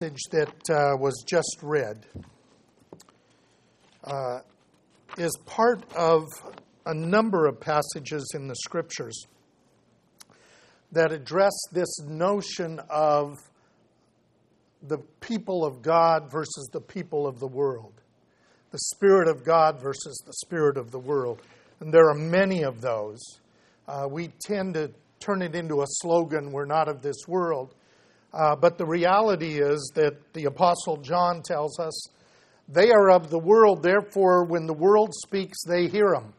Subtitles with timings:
[0.00, 2.06] that uh, was just read
[4.02, 4.38] uh,
[5.18, 6.24] is part of
[6.86, 9.26] a number of passages in the scriptures
[10.90, 13.34] that address this notion of
[14.84, 17.92] the people of God versus the people of the world,
[18.70, 21.42] the Spirit of God versus the Spirit of the world.
[21.80, 23.20] And there are many of those.
[23.86, 27.74] Uh, we tend to turn it into a slogan, we're not of this world.
[28.32, 32.08] Uh, but the reality is that the Apostle John tells us
[32.68, 36.32] they are of the world, therefore, when the world speaks, they hear them.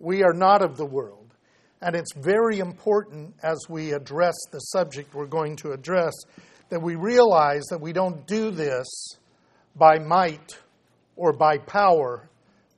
[0.00, 1.34] We are not of the world.
[1.80, 6.12] And it's very important as we address the subject we're going to address
[6.68, 8.86] that we realize that we don't do this
[9.76, 10.58] by might
[11.16, 12.28] or by power,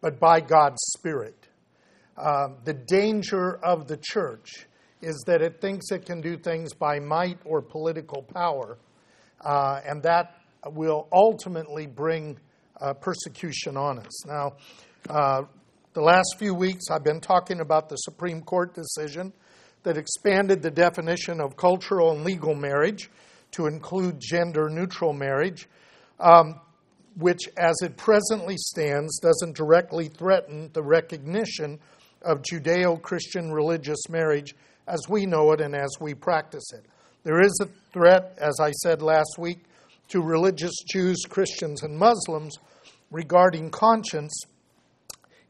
[0.00, 1.48] but by God's Spirit.
[2.16, 4.66] Uh, the danger of the church
[5.04, 8.78] is that it thinks it can do things by might or political power,
[9.40, 10.36] uh, and that
[10.66, 12.38] will ultimately bring
[12.80, 14.26] uh, persecution on us.
[14.26, 14.54] Now,
[15.08, 15.42] uh,
[15.92, 19.32] the last few weeks I've been talking about the Supreme Court decision
[19.82, 23.10] that expanded the definition of cultural and legal marriage
[23.52, 25.68] to include gender neutral marriage,
[26.18, 26.60] um,
[27.16, 31.78] which, as it presently stands, doesn't directly threaten the recognition
[32.22, 36.84] of Judeo Christian religious marriage as we know it and as we practice it.
[37.22, 39.64] There is a threat, as I said last week,
[40.08, 42.58] to religious Jews, Christians, and Muslims
[43.10, 44.38] regarding conscience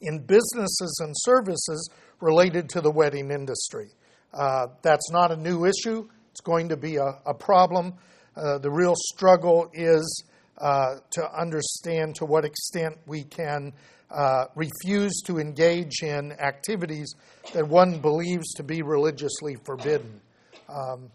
[0.00, 3.90] in businesses and services related to the wedding industry.
[4.32, 6.08] Uh, that's not a new issue.
[6.30, 7.94] It's going to be a, a problem.
[8.36, 10.24] Uh, the real struggle is
[10.58, 13.72] uh, to understand to what extent we can
[14.10, 17.14] uh, refuse to engage in activities
[17.52, 20.20] that one believes to be religiously forbidden.
[20.68, 21.10] Um,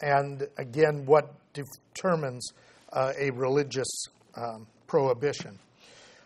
[0.00, 2.52] and again, what determines
[2.92, 5.58] uh, a religious um, prohibition.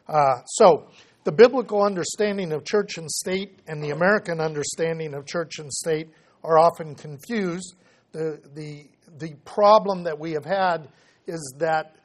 [0.09, 0.89] Uh, so,
[1.25, 6.09] the biblical understanding of church and state and the American understanding of church and state
[6.43, 7.75] are often confused.
[8.13, 10.89] The, the, the problem that we have had
[11.27, 11.97] is that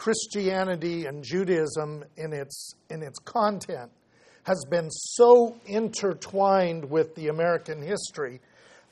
[0.00, 3.90] Christianity and Judaism in its, in its content
[4.44, 8.40] has been so intertwined with the American history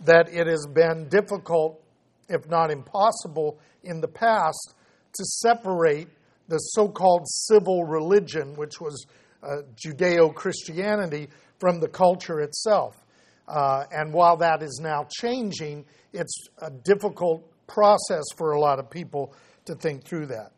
[0.00, 1.82] that it has been difficult,
[2.28, 4.74] if not impossible, in the past
[5.14, 6.08] to separate
[6.48, 9.06] the so called civil religion, which was
[9.42, 13.02] uh, Judeo Christianity, from the culture itself.
[13.48, 18.90] Uh, and while that is now changing, it's a difficult process for a lot of
[18.90, 19.32] people
[19.64, 20.52] to think through that.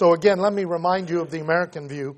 [0.00, 2.16] So, again, let me remind you of the American view.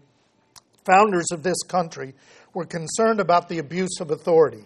[0.84, 2.14] Founders of this country
[2.54, 4.64] were concerned about the abuse of authority,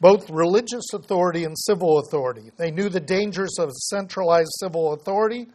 [0.00, 2.50] both religious authority and civil authority.
[2.56, 5.48] They knew the dangers of centralized civil authority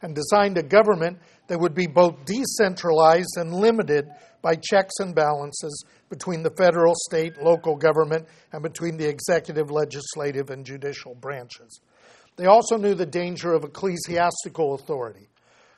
[0.00, 1.18] and designed a government
[1.48, 4.08] that would be both decentralized and limited
[4.40, 10.48] by checks and balances between the federal, state, local government, and between the executive, legislative,
[10.48, 11.82] and judicial branches.
[12.36, 15.28] They also knew the danger of ecclesiastical authority.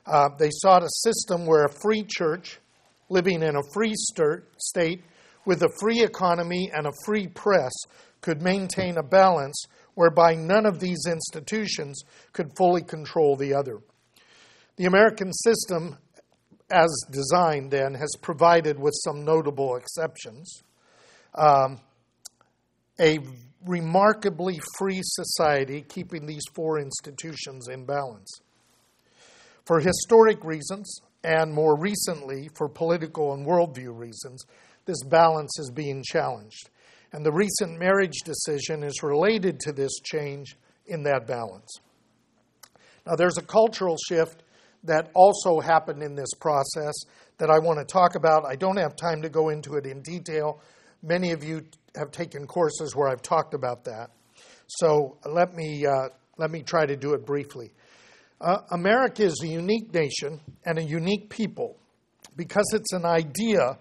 [0.09, 2.59] Uh, they sought a system where a free church,
[3.11, 3.95] living in a free
[4.57, 5.03] state,
[5.45, 7.73] with a free economy and a free press,
[8.23, 12.03] could maintain a balance whereby none of these institutions
[12.33, 13.79] could fully control the other.
[14.77, 15.99] The American system,
[16.71, 20.63] as designed then, has provided, with some notable exceptions,
[21.35, 21.81] um,
[23.01, 23.19] a
[23.67, 28.41] remarkably free society keeping these four institutions in balance.
[29.69, 34.47] For historic reasons, and more recently for political and worldview reasons,
[34.87, 36.71] this balance is being challenged.
[37.13, 40.57] And the recent marriage decision is related to this change
[40.87, 41.71] in that balance.
[43.07, 44.43] Now, there's a cultural shift
[44.85, 46.95] that also happened in this process
[47.37, 48.47] that I want to talk about.
[48.47, 50.63] I don't have time to go into it in detail.
[51.03, 54.13] Many of you have taken courses where I've talked about that.
[54.67, 56.09] So let me, uh,
[56.39, 57.75] let me try to do it briefly.
[58.41, 61.77] Uh, America is a unique nation and a unique people
[62.37, 63.77] because it's an idea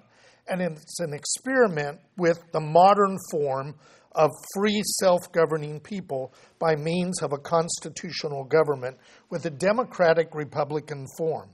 [0.47, 3.75] and it's an experiment with the modern form
[4.13, 8.97] of free self governing people by means of a constitutional government
[9.29, 11.49] with a democratic republican form.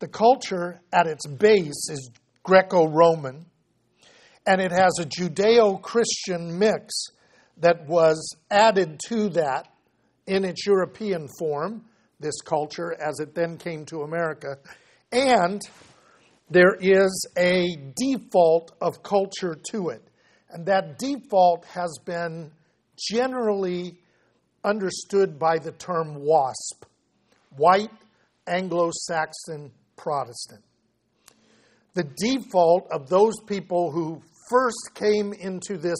[0.00, 2.10] The culture at its base is
[2.42, 3.46] Greco Roman,
[4.46, 6.92] and it has a Judeo Christian mix
[7.58, 9.68] that was added to that
[10.26, 11.84] in its European form
[12.20, 14.56] this culture as it then came to America.
[15.12, 15.60] And
[16.50, 20.02] there is a default of culture to it.
[20.50, 22.52] And that default has been
[23.10, 23.98] generally
[24.64, 26.86] understood by the term WASP
[27.56, 27.90] white,
[28.46, 30.62] Anglo Saxon Protestant.
[31.94, 34.20] The default of those people who
[34.50, 35.98] first came into this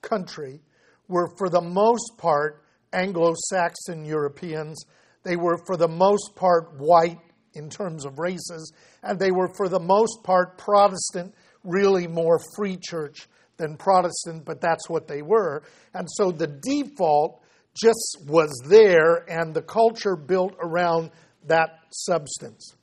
[0.00, 0.60] country
[1.08, 4.82] were, for the most part, Anglo Saxon Europeans.
[5.24, 7.18] They were, for the most part, white
[7.54, 8.72] in terms of races,
[9.02, 14.60] and they were, for the most part, Protestant, really more free church than Protestant, but
[14.60, 15.62] that's what they were.
[15.94, 17.42] And so the default
[17.80, 21.10] just was there, and the culture built around
[21.46, 22.74] that substance.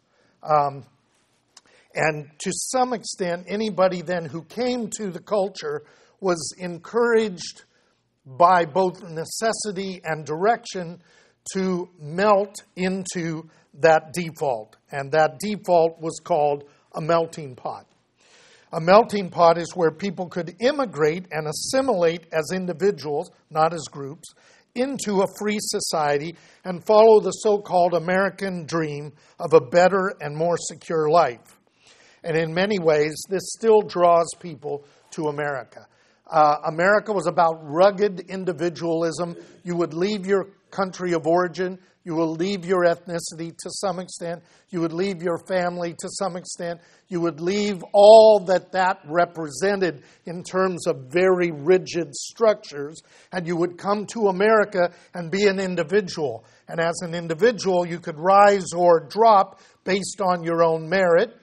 [0.44, 0.86] Um,
[1.94, 5.84] and to some extent, anybody then who came to the culture
[6.20, 7.64] was encouraged
[8.26, 11.02] by both necessity and direction
[11.54, 14.76] to melt into that default.
[14.92, 17.88] And that default was called a melting pot.
[18.74, 24.30] A melting pot is where people could immigrate and assimilate as individuals, not as groups,
[24.76, 30.36] into a free society and follow the so called American dream of a better and
[30.36, 31.60] more secure life.
[32.24, 35.88] And in many ways, this still draws people to America.
[36.30, 39.36] Uh, America was about rugged individualism.
[39.64, 44.42] You would leave your country of origin, you will leave your ethnicity to some extent,
[44.70, 50.02] you would leave your family to some extent, you would leave all that that represented
[50.26, 53.02] in terms of very rigid structures,
[53.32, 56.44] and you would come to America and be an individual.
[56.68, 61.36] And as an individual, you could rise or drop based on your own merit.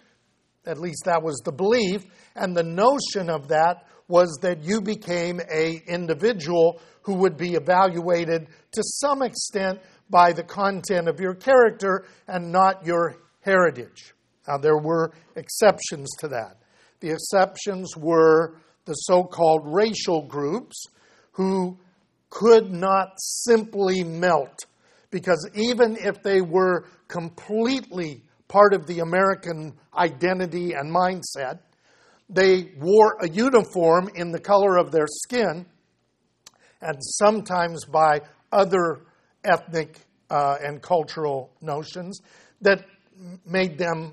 [0.66, 2.04] At least that was the belief.
[2.34, 8.48] And the notion of that was that you became a individual who would be evaluated
[8.72, 9.80] to some extent
[10.10, 14.14] by the content of your character and not your heritage.
[14.46, 16.56] Now, there were exceptions to that.
[17.00, 20.86] The exceptions were the so called racial groups
[21.32, 21.78] who
[22.30, 24.64] could not simply melt,
[25.10, 31.60] because even if they were completely part of the American identity and mindset,
[32.30, 35.66] they wore a uniform in the color of their skin
[36.80, 38.20] and sometimes by
[38.52, 39.00] other
[39.44, 39.98] ethnic
[40.30, 42.20] uh, and cultural notions
[42.60, 42.84] that
[43.46, 44.12] made them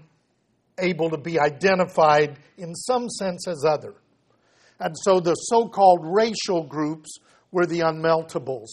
[0.80, 3.94] able to be identified in some sense as other.
[4.80, 7.18] And so the so called racial groups
[7.52, 8.68] were the unmeltables.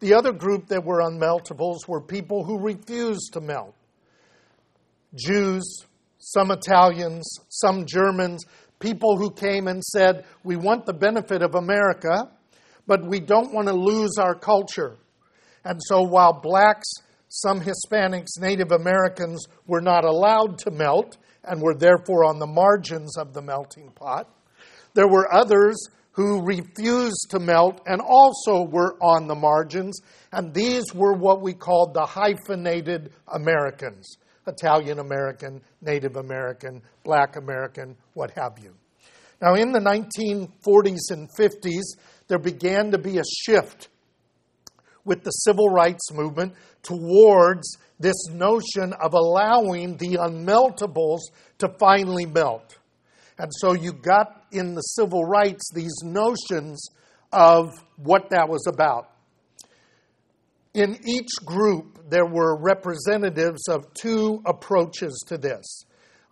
[0.00, 3.74] The other group that were unmeltables were people who refused to melt
[5.14, 5.86] Jews,
[6.18, 8.44] some Italians, some Germans,
[8.80, 12.30] people who came and said, We want the benefit of America,
[12.86, 14.96] but we don't want to lose our culture.
[15.64, 16.88] And so while blacks,
[17.28, 23.16] some Hispanics, Native Americans were not allowed to melt and were therefore on the margins
[23.18, 24.28] of the melting pot,
[24.94, 25.76] there were others
[26.12, 30.00] who refused to melt and also were on the margins,
[30.32, 34.16] and these were what we called the hyphenated Americans.
[34.46, 38.74] Italian American, Native American, Black American, what have you.
[39.40, 41.82] Now, in the 1940s and 50s,
[42.28, 43.88] there began to be a shift
[45.04, 51.20] with the civil rights movement towards this notion of allowing the unmeltables
[51.58, 52.78] to finally melt.
[53.38, 56.88] And so you got in the civil rights these notions
[57.32, 59.10] of what that was about.
[60.72, 65.84] In each group, there were representatives of two approaches to this.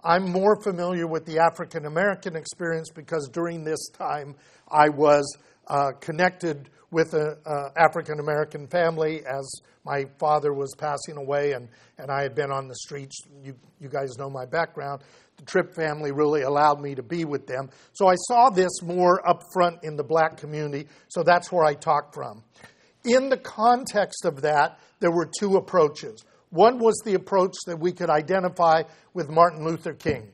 [0.04, 4.34] I'm more familiar with the African American experience because during this time
[4.68, 7.36] I was uh, connected with an
[7.76, 12.68] African American family as my father was passing away and, and I had been on
[12.68, 13.16] the streets.
[13.42, 15.02] You, you guys know my background.
[15.38, 17.70] The Tripp family really allowed me to be with them.
[17.92, 21.74] So I saw this more up front in the black community, so that's where I
[21.74, 22.44] talk from.
[23.04, 26.24] In the context of that, there were two approaches.
[26.50, 28.82] One was the approach that we could identify
[29.14, 30.28] with Martin Luther King.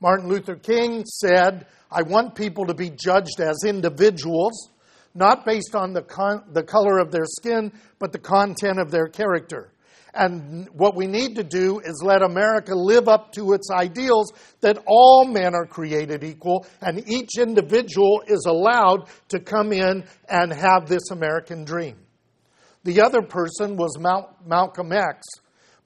[0.00, 4.70] Martin Luther King said, I want people to be judged as individuals,
[5.14, 9.08] not based on the, con- the color of their skin, but the content of their
[9.08, 9.72] character.
[10.12, 14.82] And what we need to do is let America live up to its ideals that
[14.86, 20.88] all men are created equal and each individual is allowed to come in and have
[20.88, 21.96] this American dream.
[22.82, 25.26] The other person was Malcolm X.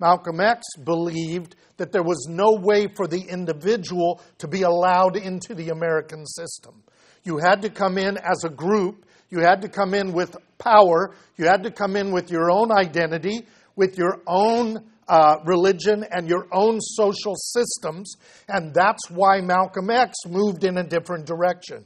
[0.00, 5.54] Malcolm X believed that there was no way for the individual to be allowed into
[5.54, 6.82] the American system.
[7.24, 11.14] You had to come in as a group, you had to come in with power,
[11.36, 13.46] you had to come in with your own identity,
[13.76, 18.16] with your own uh, religion and your own social systems,
[18.48, 21.84] and that's why Malcolm X moved in a different direction.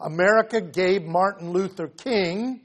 [0.00, 2.60] America gave Martin Luther King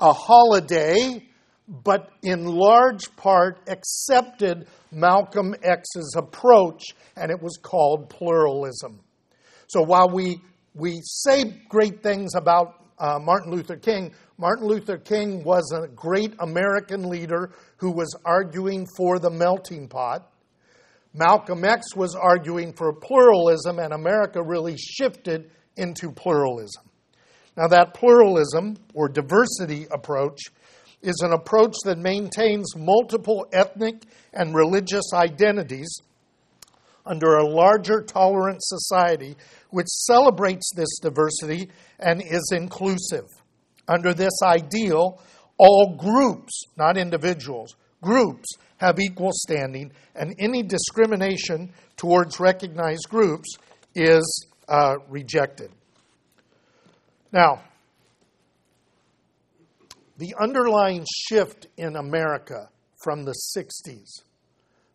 [0.00, 1.22] a holiday
[1.68, 6.84] but in large part accepted Malcolm X's approach,
[7.16, 9.00] and it was called pluralism.
[9.66, 10.40] So while we,
[10.74, 16.34] we say great things about uh, Martin Luther King, Martin Luther King was a great
[16.40, 20.30] American leader who was arguing for the melting pot.
[21.12, 26.82] Malcolm X was arguing for pluralism, and America really shifted into pluralism.
[27.56, 30.40] Now, that pluralism or diversity approach
[31.04, 36.00] is an approach that maintains multiple ethnic and religious identities
[37.06, 39.36] under a larger tolerant society
[39.70, 41.68] which celebrates this diversity
[41.98, 43.26] and is inclusive.
[43.86, 45.20] Under this ideal,
[45.58, 48.46] all groups, not individuals, groups
[48.78, 53.56] have equal standing, and any discrimination towards recognized groups
[53.94, 55.70] is uh, rejected.
[57.32, 57.62] Now,
[60.16, 62.68] the underlying shift in America
[63.02, 64.22] from the 60s,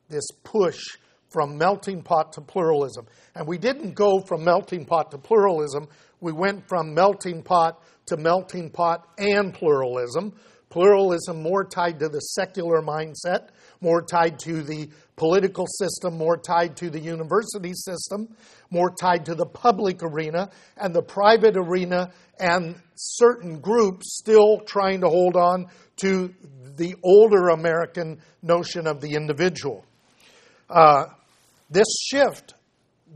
[0.10, 0.82] this push
[1.30, 3.06] from melting pot to pluralism.
[3.36, 5.88] And we didn't go from melting pot to pluralism,
[6.22, 10.34] we went from melting pot to melting pot and pluralism.
[10.70, 13.50] Pluralism more tied to the secular mindset,
[13.82, 18.28] more tied to the political system, more tied to the university system,
[18.70, 25.02] more tied to the public arena, and the private arena, and certain groups still trying
[25.02, 26.34] to hold on to
[26.78, 29.84] the older American notion of the individual.
[30.70, 31.06] Uh,
[31.70, 32.54] this shift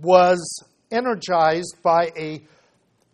[0.02, 2.42] was energized by a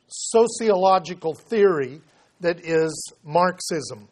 [0.07, 2.01] sociological theory
[2.39, 4.07] that is Marxism.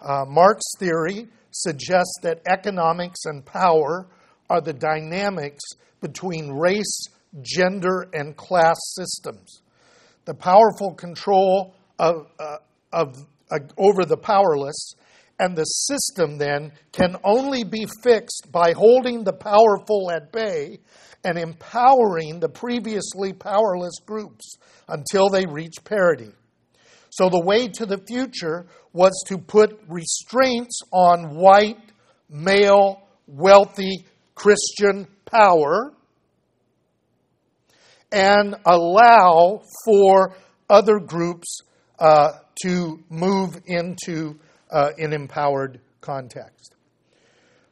[0.00, 4.06] Uh, Marx theory suggests that economics and power
[4.48, 5.64] are the dynamics
[6.00, 7.08] between race,
[7.42, 9.62] gender, and class systems.
[10.24, 12.58] The powerful control of, uh,
[12.92, 13.16] of,
[13.50, 14.94] uh, over the powerless,
[15.38, 20.78] and the system then can only be fixed by holding the powerful at bay
[21.24, 24.56] and empowering the previously powerless groups
[24.88, 26.32] until they reach parity.
[27.10, 31.78] So the way to the future was to put restraints on white,
[32.28, 35.92] male, wealthy Christian power
[38.10, 40.34] and allow for
[40.70, 41.60] other groups
[41.98, 44.38] uh, to move into
[44.70, 46.74] uh, an empowered context.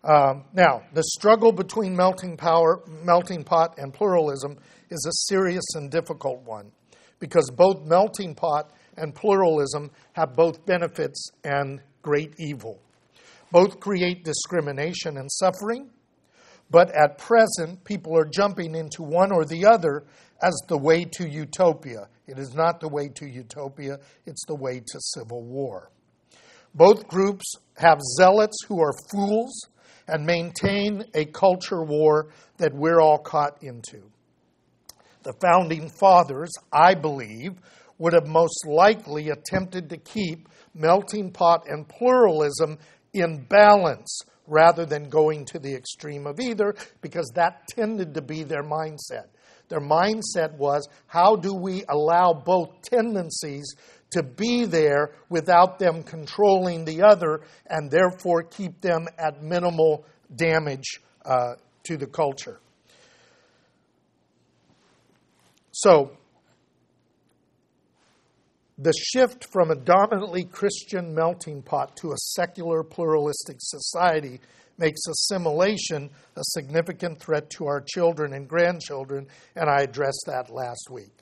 [0.05, 4.57] Um, now, the struggle between melting power, melting pot, and pluralism
[4.91, 6.71] is a serious and difficult one
[7.19, 12.81] because both melting pot and pluralism have both benefits and great evil.
[13.53, 15.91] Both create discrimination and suffering,
[16.71, 20.05] but at present, people are jumping into one or the other
[20.43, 22.09] as the way to utopia.
[22.27, 25.91] It is not the way to utopia, it's the way to civil war.
[26.75, 29.69] Both groups have zealots who are fools
[30.09, 34.03] and maintain a culture war that we're all caught into.
[35.23, 37.55] The founding fathers, I believe,
[37.99, 42.79] would have most likely attempted to keep melting pot and pluralism
[43.13, 48.43] in balance rather than going to the extreme of either, because that tended to be
[48.43, 49.27] their mindset.
[49.69, 53.75] Their mindset was how do we allow both tendencies
[54.11, 61.01] to be there without them controlling the other and therefore keep them at minimal damage
[61.25, 62.61] uh, to the culture?
[65.73, 66.17] So,
[68.79, 74.41] the shift from a dominantly Christian melting pot to a secular pluralistic society
[74.79, 80.89] makes assimilation a significant threat to our children and grandchildren, and I addressed that last
[80.91, 81.13] week.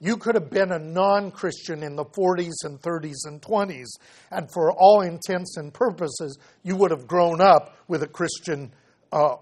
[0.00, 3.88] You could have been a non Christian in the 40s and 30s and 20s,
[4.30, 8.72] and for all intents and purposes, you would have grown up with a Christian
[9.12, 9.36] uh,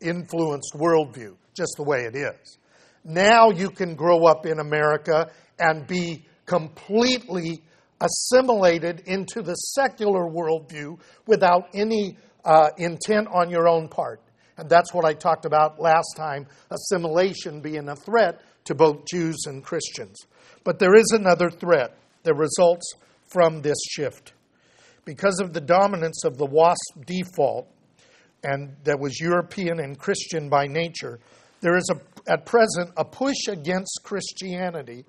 [0.00, 2.58] influenced worldview, just the way it is.
[3.04, 7.62] Now you can grow up in America and be completely
[8.00, 14.20] assimilated into the secular worldview without any uh, intent on your own part.
[14.58, 19.44] And that's what I talked about last time assimilation being a threat to both Jews
[19.46, 20.18] and Christians.
[20.64, 22.92] But there is another threat that results
[23.32, 24.34] from this shift.
[25.04, 27.66] Because of the dominance of the WASP default,
[28.44, 31.18] and that was European and Christian by nature,
[31.60, 35.04] there is a, at present a push against Christianity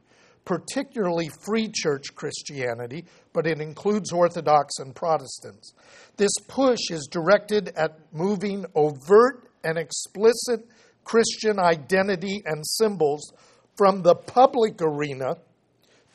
[0.46, 5.74] particularly free church Christianity, but it includes Orthodox and Protestants.
[6.18, 10.68] This push is directed at moving overt and explicit
[11.04, 13.34] Christian identity and symbols
[13.78, 15.38] from the public arena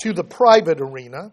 [0.03, 1.33] to the private arena,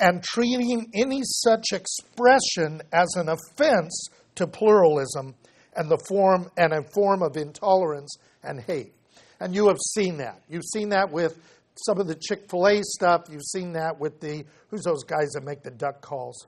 [0.00, 5.34] and treating any such expression as an offense to pluralism
[5.76, 8.92] and the form and a form of intolerance and hate.
[9.40, 10.42] And you have seen that.
[10.48, 11.38] You've seen that with
[11.76, 13.22] some of the Chick fil A stuff.
[13.30, 16.46] You've seen that with the, who's those guys that make the duck calls?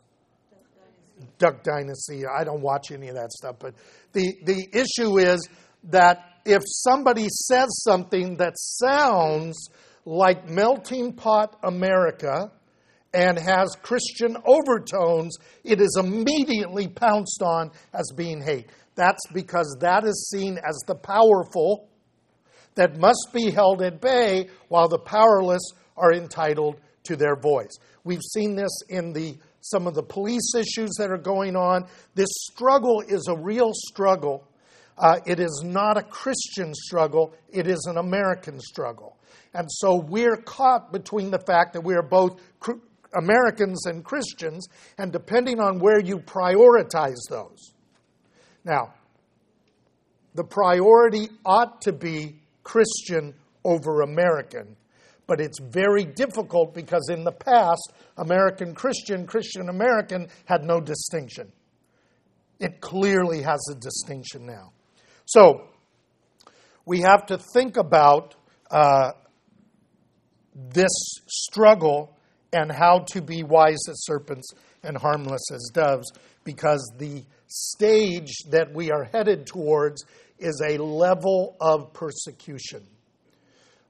[1.39, 2.23] Duck Dynasty.
[2.27, 3.57] I don't watch any of that stuff.
[3.59, 3.75] But
[4.13, 5.49] the, the issue is
[5.85, 9.69] that if somebody says something that sounds
[10.05, 12.51] like melting pot America
[13.15, 18.69] and has Christian overtones, it is immediately pounced on as being hate.
[18.95, 21.89] That's because that is seen as the powerful
[22.75, 25.63] that must be held at bay while the powerless
[25.97, 27.77] are entitled to their voice.
[28.05, 31.87] We've seen this in the some of the police issues that are going on.
[32.15, 34.49] This struggle is a real struggle.
[34.99, 39.17] Uh, it is not a Christian struggle, it is an American struggle.
[39.55, 42.73] And so we're caught between the fact that we are both cr-
[43.15, 47.73] Americans and Christians, and depending on where you prioritize those.
[48.65, 48.95] Now,
[50.35, 54.77] the priority ought to be Christian over American,
[55.27, 61.53] but it's very difficult because in the past, American Christian, Christian American had no distinction.
[62.59, 64.73] It clearly has a distinction now.
[65.25, 65.69] So,
[66.85, 68.35] we have to think about
[68.71, 69.13] uh,
[70.55, 70.93] this
[71.29, 72.17] struggle
[72.53, 74.53] and how to be wise as serpents
[74.83, 76.11] and harmless as doves
[76.45, 80.05] because the stage that we are headed towards
[80.43, 82.87] is a level of persecution.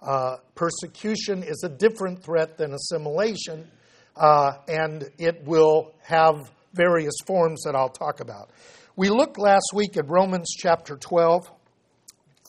[0.01, 3.69] Uh, persecution is a different threat than assimilation,
[4.17, 8.51] uh, and it will have various forms that I'll talk about.
[8.97, 11.51] We looked last week at Romans chapter 12,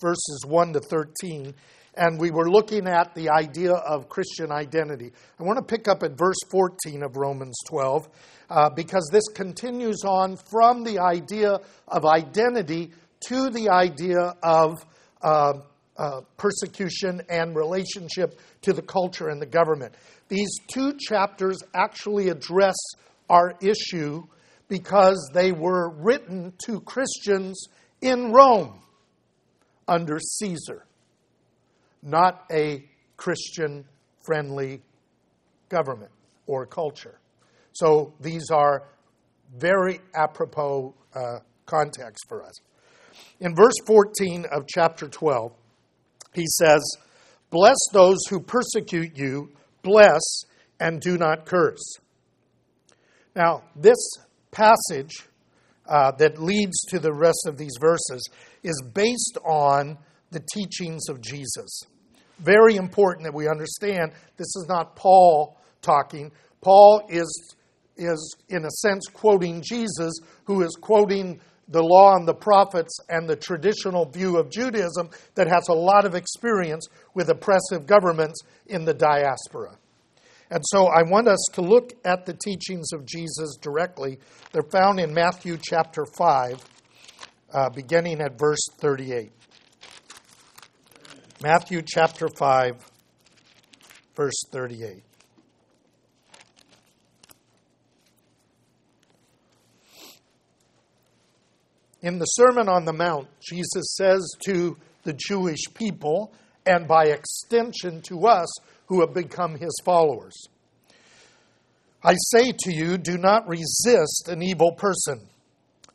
[0.01, 1.53] verses 1 to 13,
[1.95, 5.11] and we were looking at the idea of Christian identity.
[5.39, 8.09] I want to pick up at verse 14 of Romans 12
[8.49, 12.91] uh, because this continues on from the idea of identity
[13.27, 14.85] to the idea of
[15.21, 15.53] uh,
[15.97, 19.93] uh, persecution and relationship to the culture and the government.
[20.27, 22.75] These two chapters actually address
[23.29, 24.23] our issue
[24.67, 27.67] because they were written to Christians
[28.01, 28.81] in Rome
[29.87, 30.85] under Caesar
[32.03, 32.83] not a
[33.17, 33.85] Christian
[34.25, 34.81] friendly
[35.69, 36.11] government
[36.45, 37.19] or culture.
[37.71, 38.83] So these are
[39.55, 42.53] very apropos uh, context for us.
[43.43, 45.53] In verse 14 of chapter 12,
[46.33, 46.81] he says,
[47.51, 49.51] Bless those who persecute you,
[49.83, 50.21] bless
[50.79, 51.97] and do not curse.
[53.35, 53.99] Now, this
[54.49, 55.27] passage
[55.85, 58.27] uh, that leads to the rest of these verses
[58.63, 59.99] is based on
[60.31, 61.83] the teachings of Jesus
[62.39, 66.31] very important that we understand this is not Paul talking.
[66.61, 67.55] Paul is,
[67.97, 70.13] is, in a sense, quoting Jesus,
[70.45, 75.47] who is quoting the law and the prophets and the traditional view of Judaism that
[75.47, 79.77] has a lot of experience with oppressive governments in the diaspora.
[80.49, 84.19] And so I want us to look at the teachings of Jesus directly.
[84.51, 86.63] They're found in Matthew chapter 5,
[87.53, 89.31] uh, beginning at verse 38.
[91.41, 92.89] Matthew chapter 5,
[94.15, 95.03] verse 38.
[102.03, 106.33] In the Sermon on the Mount, Jesus says to the Jewish people,
[106.65, 108.53] and by extension to us
[108.87, 110.35] who have become his followers,
[112.03, 115.29] I say to you, do not resist an evil person,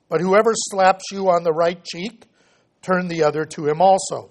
[0.09, 2.25] but whoever slaps you on the right cheek,
[2.81, 4.31] turn the other to him also.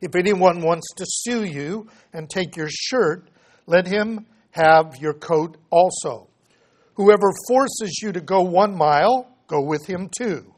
[0.00, 3.28] If anyone wants to sue you and take your shirt,
[3.66, 6.28] let him have your coat also.
[6.94, 10.53] Whoever forces you to go one mile, go with him two.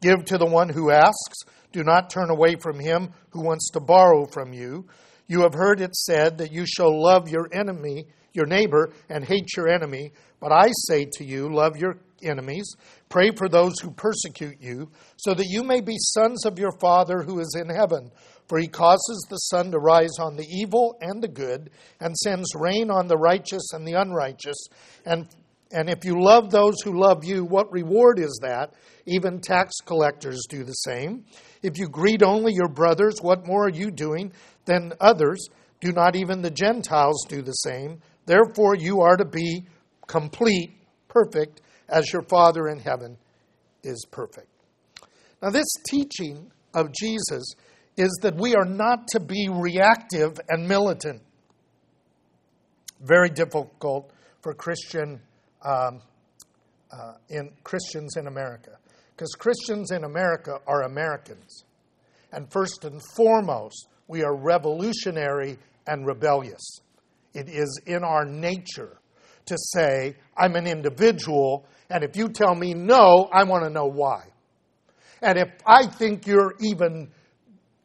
[0.00, 1.38] Give to the one who asks.
[1.72, 4.86] Do not turn away from him who wants to borrow from you.
[5.26, 9.56] You have heard it said that you shall love your enemy, your neighbor, and hate
[9.56, 10.12] your enemy.
[10.40, 12.66] But I say to you, love your enemies,
[13.08, 17.22] pray for those who persecute you, so that you may be sons of your Father
[17.22, 18.10] who is in heaven.
[18.48, 22.54] For he causes the sun to rise on the evil and the good, and sends
[22.54, 24.66] rain on the righteous and the unrighteous.
[25.06, 25.28] And,
[25.72, 28.74] and if you love those who love you, what reward is that?
[29.06, 31.24] Even tax collectors do the same.
[31.62, 34.32] If you greet only your brothers, what more are you doing
[34.66, 35.48] than others?
[35.80, 38.00] Do not even the Gentiles do the same?
[38.26, 39.64] Therefore, you are to be
[40.06, 40.76] complete,
[41.08, 43.16] perfect, as your Father in heaven
[43.82, 44.48] is perfect.
[45.42, 47.44] Now, this teaching of Jesus
[47.96, 51.22] is that we are not to be reactive and militant.
[53.00, 55.20] Very difficult for Christian
[55.64, 56.00] um,
[56.92, 58.78] uh, in Christians in America,
[59.16, 61.64] because Christians in America are Americans,
[62.32, 66.80] and first and foremost, we are revolutionary and rebellious.
[67.32, 68.98] It is in our nature
[69.46, 73.86] to say, I'm an individual, and if you tell me no, I want to know
[73.86, 74.22] why.
[75.20, 77.10] And if I think you're even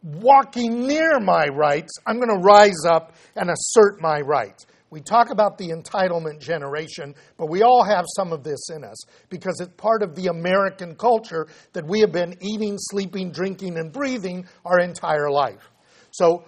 [0.04, 4.66] walking near my rights, I'm going to rise up and assert my rights.
[4.92, 8.98] We talk about the entitlement generation, but we all have some of this in us
[9.30, 13.92] because it's part of the American culture that we have been eating, sleeping, drinking, and
[13.92, 15.70] breathing our entire life.
[16.12, 16.44] So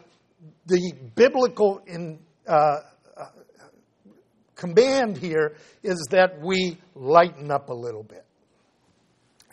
[0.65, 2.77] the biblical in, uh,
[4.61, 8.23] command here is that we lighten up a little bit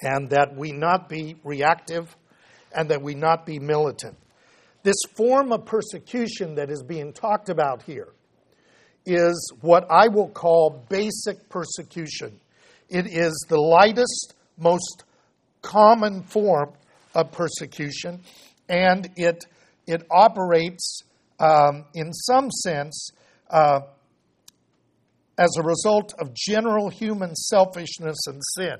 [0.02, 2.14] and that we not be reactive
[2.74, 4.16] and that we not be militant.
[4.82, 8.12] This form of persecution that is being talked about here
[9.08, 12.38] is what I will call basic persecution.
[12.88, 15.04] It is the lightest, most
[15.62, 16.72] common form
[17.14, 18.20] of persecution,
[18.68, 19.44] and it,
[19.86, 21.02] it operates
[21.40, 23.10] um, in some sense
[23.50, 23.80] uh,
[25.38, 28.76] as a result of general human selfishness and sin.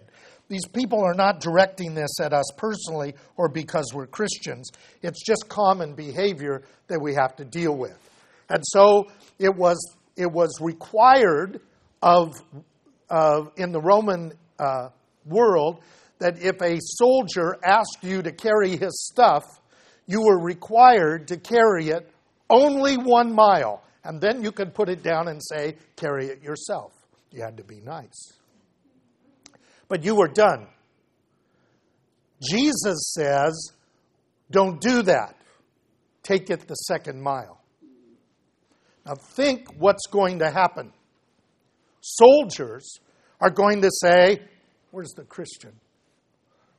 [0.49, 4.71] These people are not directing this at us personally or because we're Christians.
[5.03, 7.97] It's just common behavior that we have to deal with.
[8.49, 9.79] And so it was,
[10.18, 11.61] it was required
[12.02, 12.35] of,
[13.09, 14.88] of in the Roman uh,
[15.24, 15.81] world
[16.18, 19.44] that if a soldier asked you to carry his stuff,
[20.07, 22.11] you were required to carry it
[22.50, 23.83] only one mile.
[24.04, 26.92] And then you could put it down and say, carry it yourself.
[27.31, 28.38] You had to be nice
[29.88, 30.66] but you were done.
[32.40, 33.72] Jesus says,
[34.50, 35.35] don't do that.
[36.22, 37.58] Take it the second mile.
[39.09, 40.92] Now, think what's going to happen.
[42.03, 42.99] Soldiers
[43.40, 44.42] are going to say,
[44.90, 45.73] Where's the Christian?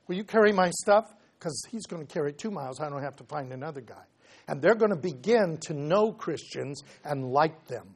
[0.06, 1.06] Will you carry my stuff?
[1.38, 2.80] Because he's going to carry two miles.
[2.80, 4.02] I don't have to find another guy.
[4.46, 7.94] And they're going to begin to know Christians and like them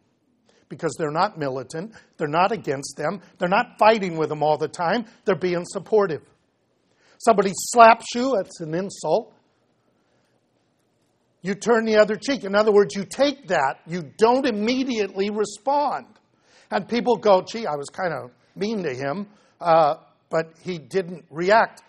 [0.68, 4.68] because they're not militant, they're not against them, they're not fighting with them all the
[4.68, 6.22] time, they're being supportive.
[7.18, 9.33] Somebody slaps you, that's an insult.
[11.44, 12.44] You turn the other cheek.
[12.44, 16.06] In other words, you take that, you don't immediately respond.
[16.70, 19.26] And people go, gee, I was kind of mean to him,
[19.60, 19.96] uh,
[20.30, 21.82] but he didn't react.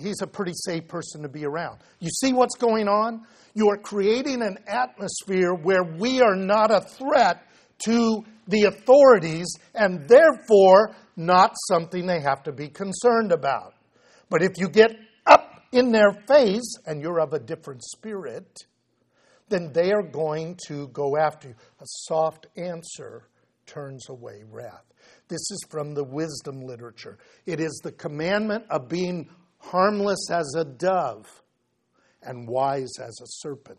[0.00, 1.80] He's a pretty safe person to be around.
[2.00, 3.26] You see what's going on?
[3.52, 7.46] You are creating an atmosphere where we are not a threat
[7.84, 13.74] to the authorities and therefore not something they have to be concerned about.
[14.30, 18.64] But if you get up in their face and you're of a different spirit,
[19.48, 21.54] then they are going to go after you.
[21.80, 23.28] A soft answer
[23.66, 24.84] turns away wrath.
[25.28, 27.18] This is from the wisdom literature.
[27.46, 29.28] It is the commandment of being
[29.58, 31.42] harmless as a dove
[32.22, 33.78] and wise as a serpent.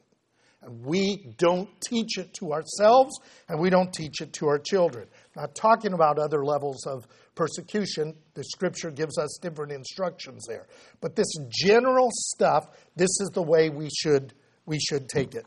[0.62, 3.16] And we don't teach it to ourselves,
[3.48, 5.08] and we don't teach it to our children.
[5.36, 8.16] Not talking about other levels of persecution.
[8.34, 10.66] The scripture gives us different instructions there.
[11.02, 14.34] But this general stuff, this is the way we should,
[14.66, 15.46] we should take it.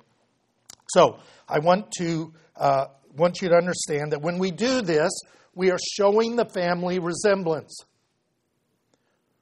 [0.88, 5.10] So I want to uh, want you to understand that when we do this,
[5.54, 7.84] we are showing the family resemblance.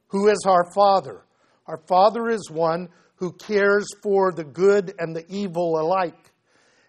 [0.08, 1.22] Who is our father?
[1.66, 6.32] Our father is one who cares for the good and the evil alike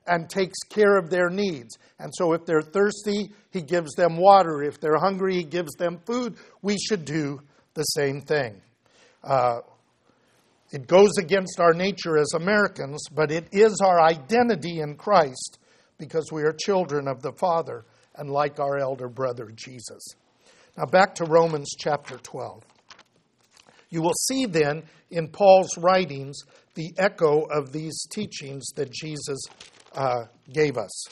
[0.05, 1.77] and takes care of their needs.
[1.99, 4.63] And so, if they're thirsty, he gives them water.
[4.63, 6.35] If they're hungry, he gives them food.
[6.61, 7.41] We should do
[7.73, 8.61] the same thing.
[9.23, 9.59] Uh,
[10.71, 15.59] it goes against our nature as Americans, but it is our identity in Christ
[15.97, 20.03] because we are children of the Father and like our elder brother Jesus.
[20.77, 22.63] Now, back to Romans chapter 12.
[23.89, 26.39] You will see then in Paul's writings
[26.75, 29.39] the echo of these teachings that Jesus
[29.95, 31.05] uh, gave us.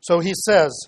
[0.00, 0.78] So he says,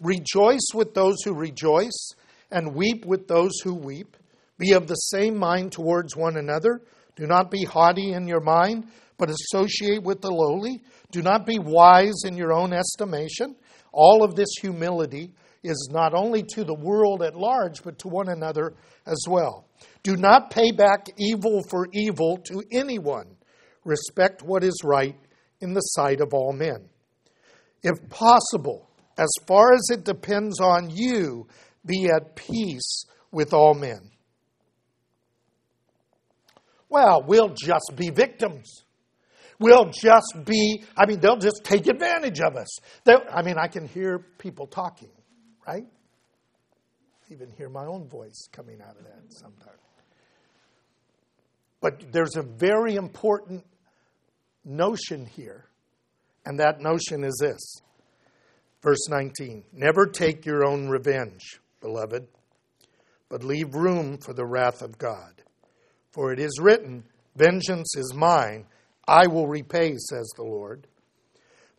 [0.00, 2.12] Rejoice with those who rejoice,
[2.50, 4.16] and weep with those who weep.
[4.58, 6.80] Be of the same mind towards one another.
[7.18, 10.84] Do not be haughty in your mind, but associate with the lowly.
[11.10, 13.56] Do not be wise in your own estimation.
[13.92, 15.32] All of this humility
[15.64, 19.66] is not only to the world at large, but to one another as well.
[20.04, 23.36] Do not pay back evil for evil to anyone.
[23.84, 25.16] Respect what is right
[25.60, 26.88] in the sight of all men.
[27.82, 31.48] If possible, as far as it depends on you,
[31.84, 34.12] be at peace with all men.
[36.88, 38.84] Well, we'll just be victims.
[39.60, 42.68] We'll just be, I mean, they'll just take advantage of us.
[43.04, 45.10] They'll, I mean, I can hear people talking
[45.68, 45.84] Right?
[47.30, 49.76] Even hear my own voice coming out of that sometimes.
[51.82, 53.66] But there's a very important
[54.64, 55.66] notion here,
[56.46, 57.82] and that notion is this.
[58.82, 62.26] Verse 19 Never take your own revenge, beloved,
[63.28, 65.42] but leave room for the wrath of God.
[66.18, 67.04] For it is written,
[67.36, 68.66] Vengeance is mine,
[69.06, 70.88] I will repay, says the Lord.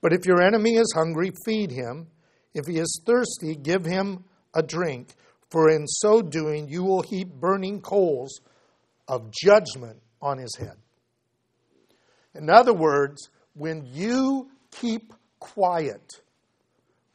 [0.01, 2.07] But if your enemy is hungry, feed him.
[2.53, 4.23] If he is thirsty, give him
[4.53, 5.09] a drink,
[5.49, 8.39] for in so doing you will heap burning coals
[9.09, 10.77] of judgment on his head.
[12.33, 16.21] In other words, when you keep quiet,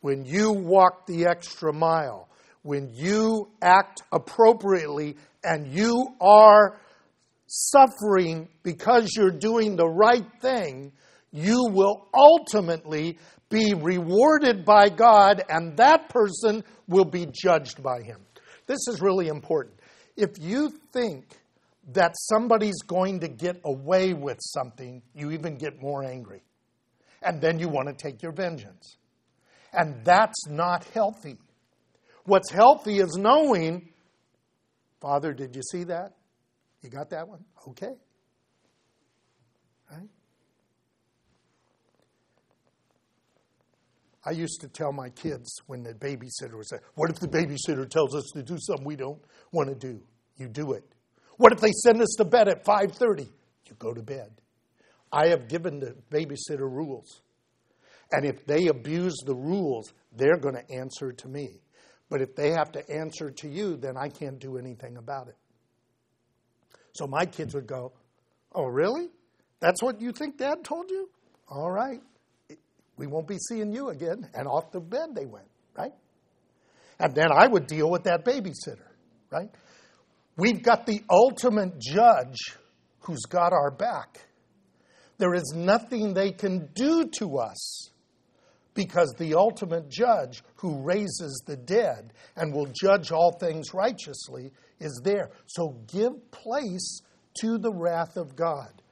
[0.02, 2.28] when you walk the extra mile,
[2.60, 6.78] when you act appropriately and you are
[7.54, 10.92] suffering because you're doing the right thing,
[11.30, 18.20] you will ultimately be rewarded by God and that person will be judged by him.
[18.66, 19.76] This is really important.
[20.16, 21.26] If you think
[21.92, 26.42] that somebody's going to get away with something, you even get more angry.
[27.22, 28.96] And then you want to take your vengeance.
[29.72, 31.38] And that's not healthy.
[32.24, 33.90] What's healthy is knowing,
[35.00, 36.14] Father, did you see that?
[36.84, 37.42] You got that one?
[37.66, 37.94] Okay.
[39.90, 40.08] Right?
[44.26, 47.88] I used to tell my kids when the babysitter was there, what if the babysitter
[47.88, 49.20] tells us to do something we don't
[49.50, 49.98] want to do?
[50.36, 50.84] You do it.
[51.38, 53.30] What if they send us to bed at 5:30?
[53.66, 54.30] You go to bed.
[55.10, 57.22] I have given the babysitter rules.
[58.12, 61.62] And if they abuse the rules, they're going to answer to me.
[62.10, 65.36] But if they have to answer to you, then I can't do anything about it.
[66.94, 67.92] So my kids would go,
[68.54, 69.08] Oh, really?
[69.60, 71.08] That's what you think dad told you?
[71.48, 72.00] All right.
[72.96, 74.28] We won't be seeing you again.
[74.34, 75.92] And off the bed they went, right?
[77.00, 78.86] And then I would deal with that babysitter,
[79.30, 79.50] right?
[80.36, 82.56] We've got the ultimate judge
[83.00, 84.20] who's got our back.
[85.18, 87.90] There is nothing they can do to us
[88.74, 95.00] because the ultimate judge who raises the dead and will judge all things righteously is
[95.04, 95.30] there.
[95.46, 97.00] So give place
[97.40, 98.82] to the wrath of God.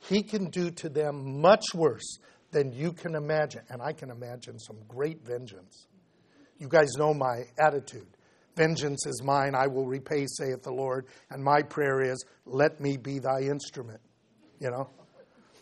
[0.00, 2.18] He can do to them much worse
[2.50, 3.62] than you can imagine.
[3.68, 5.86] And I can imagine some great vengeance.
[6.58, 8.06] You guys know my attitude.
[8.56, 11.06] Vengeance is mine, I will repay, saith the Lord.
[11.30, 14.00] And my prayer is, let me be thy instrument.
[14.58, 14.90] You know?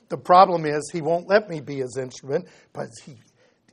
[0.08, 3.16] The problem is, he won't let me be his instrument, but he,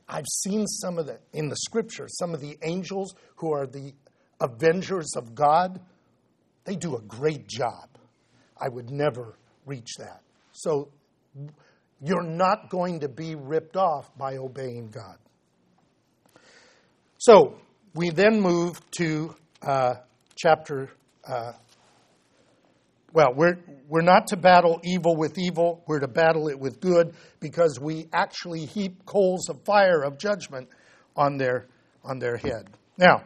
[0.08, 3.92] I've seen some of the, in the scripture, some of the angels who are the
[4.40, 5.80] avengers of God,
[6.64, 7.88] they do a great job.
[8.60, 9.36] I would never
[9.66, 10.20] reach that.
[10.52, 10.90] So
[12.00, 15.16] you're not going to be ripped off by obeying God.
[17.18, 17.58] So
[17.94, 19.94] we then move to uh,
[20.36, 20.90] chapter.
[21.26, 21.52] Uh,
[23.14, 23.56] well, we're,
[23.88, 28.08] we're not to battle evil with evil, we're to battle it with good because we
[28.12, 30.68] actually heap coals of fire of judgment
[31.16, 31.68] on their,
[32.02, 32.68] on their head.
[32.98, 33.22] Now,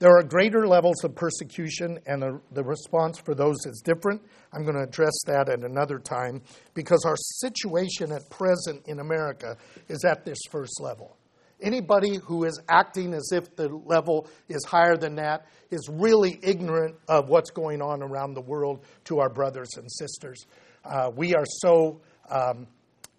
[0.00, 4.20] there are greater levels of persecution, and the, the response for those is different.
[4.52, 6.42] I'm going to address that at another time
[6.74, 9.56] because our situation at present in America
[9.88, 11.16] is at this first level.
[11.62, 16.96] Anybody who is acting as if the level is higher than that is really ignorant
[17.08, 20.44] of what's going on around the world to our brothers and sisters.
[20.84, 22.66] Uh, we are so um,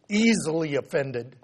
[0.10, 1.36] easily offended.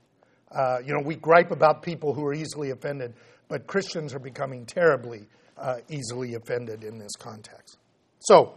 [0.52, 3.14] Uh, you know, we gripe about people who are easily offended,
[3.48, 7.78] but Christians are becoming terribly uh, easily offended in this context.
[8.20, 8.54] So,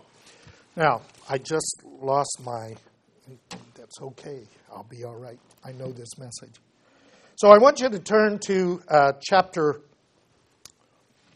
[0.76, 2.74] now, I just lost my.
[3.74, 4.40] That's okay.
[4.70, 5.38] I'll be all right.
[5.64, 6.54] I know this message.
[7.42, 9.80] So I want you to turn to uh, chapter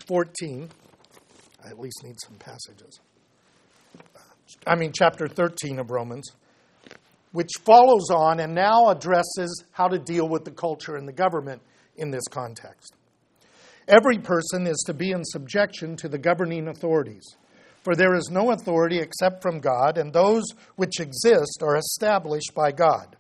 [0.07, 0.69] 14.
[1.65, 3.01] I at least need some passages.
[4.65, 6.31] I mean, chapter 13 of Romans,
[7.33, 11.61] which follows on and now addresses how to deal with the culture and the government
[11.97, 12.95] in this context.
[13.89, 17.35] Every person is to be in subjection to the governing authorities,
[17.83, 20.45] for there is no authority except from God, and those
[20.77, 23.17] which exist are established by God.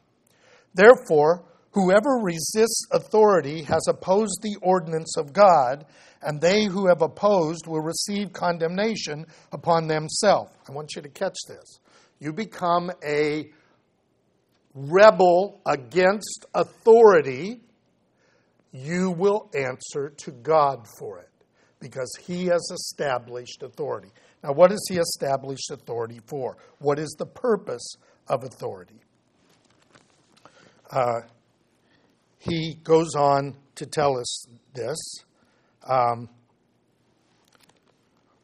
[0.72, 1.42] Therefore,
[1.76, 5.84] Whoever resists authority has opposed the ordinance of God,
[6.22, 10.52] and they who have opposed will receive condemnation upon themselves.
[10.66, 11.80] I want you to catch this.
[12.18, 13.50] You become a
[14.74, 17.60] rebel against authority,
[18.72, 21.28] you will answer to God for it
[21.78, 24.08] because He has established authority.
[24.42, 26.56] Now, what has He established authority for?
[26.78, 27.96] What is the purpose
[28.28, 29.02] of authority?
[30.90, 31.20] Uh,
[32.48, 34.98] he goes on to tell us this.
[35.86, 36.28] Um,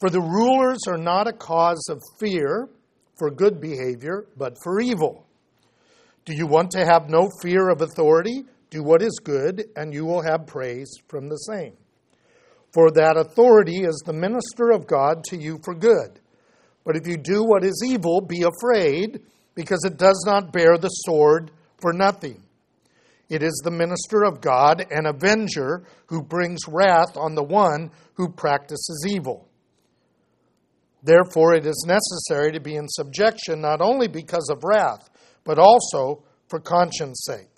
[0.00, 2.68] for the rulers are not a cause of fear
[3.18, 5.26] for good behavior, but for evil.
[6.24, 8.44] Do you want to have no fear of authority?
[8.70, 11.74] Do what is good, and you will have praise from the same.
[12.72, 16.20] For that authority is the minister of God to you for good.
[16.84, 19.20] But if you do what is evil, be afraid,
[19.54, 22.42] because it does not bear the sword for nothing.
[23.32, 28.28] It is the minister of God, an avenger, who brings wrath on the one who
[28.28, 29.48] practices evil.
[31.02, 35.08] Therefore, it is necessary to be in subjection not only because of wrath,
[35.44, 37.48] but also for conscience sake.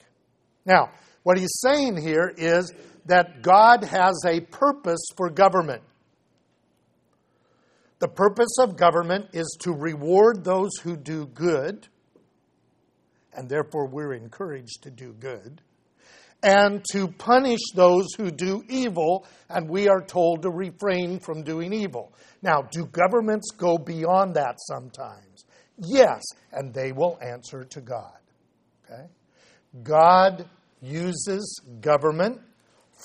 [0.65, 0.91] Now,
[1.25, 2.73] what he's saying here is
[3.07, 5.83] that God has a purpose for government.
[7.99, 11.89] The purpose of government is to reward those who do good,
[13.35, 15.61] and therefore we're encouraged to do good,
[16.43, 21.73] and to punish those who do evil, and we are told to refrain from doing
[21.73, 22.13] evil.
[22.43, 25.45] Now, do governments go beyond that sometimes?
[25.79, 28.19] Yes, and they will answer to God.
[28.85, 29.07] Okay?
[29.83, 30.47] God
[30.83, 32.41] uses government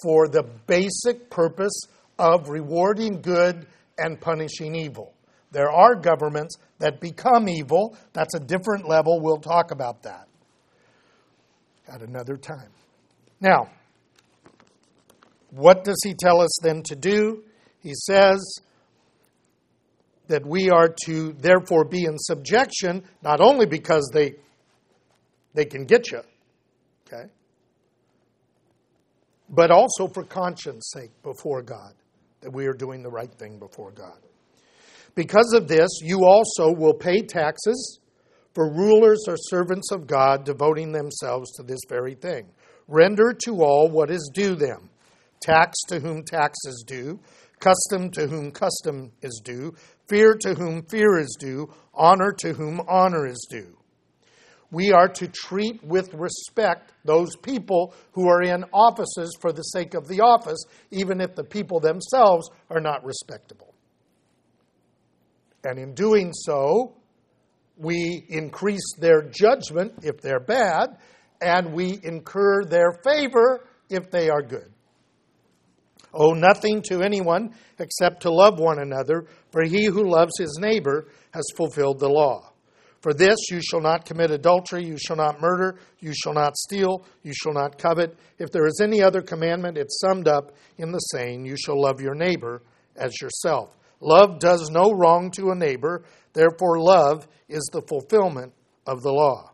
[0.04, 1.82] for the basic purpose
[2.20, 3.66] of rewarding good
[3.98, 5.14] and punishing evil.
[5.52, 7.98] There are governments that become evil.
[8.14, 9.22] That's a different level.
[9.22, 10.28] We'll talk about that
[11.88, 12.70] at another time.
[13.40, 13.70] Now,
[15.52, 17.44] what does he tell us then to do?
[17.82, 18.40] He says
[20.28, 24.36] that we are to therefore be in subjection, not only because they,
[25.54, 26.22] they can get you,
[27.08, 27.30] okay,
[29.50, 31.94] but also for conscience sake before God,
[32.42, 34.20] that we are doing the right thing before God.
[35.16, 38.00] Because of this, you also will pay taxes,
[38.54, 42.48] for rulers are servants of God, devoting themselves to this very thing.
[42.88, 44.90] Render to all what is due them
[45.42, 47.20] tax to whom tax is due,
[47.60, 49.74] custom to whom custom is due,
[50.08, 53.78] fear to whom fear is due, honor to whom honor is due.
[54.72, 59.94] We are to treat with respect those people who are in offices for the sake
[59.94, 63.69] of the office, even if the people themselves are not respectable.
[65.64, 66.96] And in doing so,
[67.78, 70.98] we increase their judgment if they're bad,
[71.42, 74.72] and we incur their favor if they are good.
[76.14, 81.08] Owe nothing to anyone except to love one another, for he who loves his neighbor
[81.32, 82.52] has fulfilled the law.
[83.02, 87.06] For this you shall not commit adultery, you shall not murder, you shall not steal,
[87.24, 88.18] you shall not covet.
[88.40, 92.02] If there is any other commandment, it's summed up in the saying, You shall love
[92.02, 92.62] your neighbor
[92.98, 93.78] as yourself.
[94.02, 98.54] Love does no wrong to a neighbor, therefore, love is the fulfillment
[98.86, 99.52] of the law.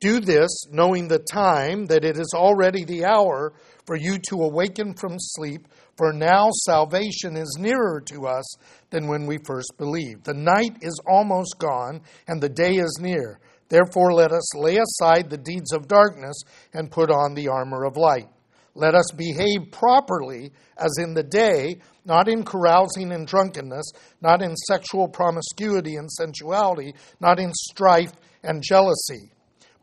[0.00, 3.52] Do this, knowing the time, that it is already the hour
[3.84, 5.66] for you to awaken from sleep,
[5.96, 8.56] for now salvation is nearer to us
[8.90, 10.24] than when we first believed.
[10.24, 13.40] The night is almost gone, and the day is near.
[13.68, 16.42] Therefore, let us lay aside the deeds of darkness
[16.72, 18.28] and put on the armor of light.
[18.78, 23.90] Let us behave properly as in the day, not in carousing and drunkenness,
[24.22, 28.12] not in sexual promiscuity and sensuality, not in strife
[28.44, 29.32] and jealousy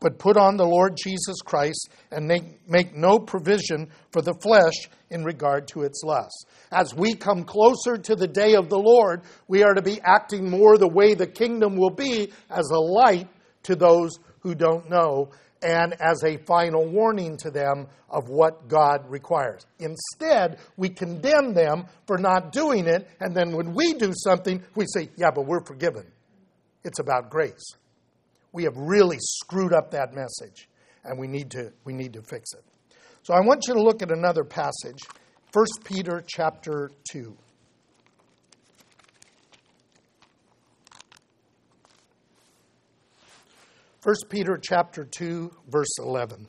[0.00, 4.90] but put on the Lord Jesus Christ and make, make no provision for the flesh
[5.10, 6.44] in regard to its lusts.
[6.70, 10.50] As we come closer to the day of the Lord, we are to be acting
[10.50, 13.28] more the way the kingdom will be as a light
[13.62, 15.30] to those who don't know
[15.66, 19.66] and as a final warning to them of what God requires.
[19.80, 24.86] Instead, we condemn them for not doing it, and then when we do something, we
[24.86, 26.06] say, Yeah, but we're forgiven.
[26.84, 27.74] It's about grace
[28.56, 30.66] we have really screwed up that message,
[31.04, 32.64] and we need to, we need to fix it.
[33.22, 35.02] So I want you to look at another passage,
[35.52, 37.36] 1 Peter chapter 2.
[44.06, 46.46] First Peter chapter 2 verse 11.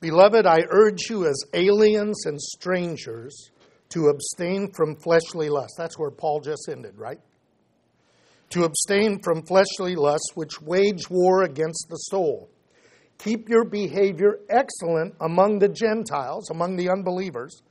[0.00, 3.50] Beloved, I urge you as aliens and strangers
[3.90, 5.76] to abstain from fleshly lusts.
[5.76, 7.20] That's where Paul just ended, right?
[8.52, 12.48] To abstain from fleshly lusts which wage war against the soul.
[13.22, 17.62] Keep your behavior excellent among the Gentiles, among the unbelievers,